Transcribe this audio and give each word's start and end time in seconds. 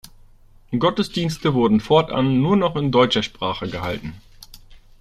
Gottesdienste 0.75 1.53
wurden 1.53 1.79
fortan 1.79 2.41
nur 2.41 2.55
noch 2.57 2.75
in 2.75 2.91
deutscher 2.91 3.21
Sprache 3.21 3.67
gehalten. 3.69 4.15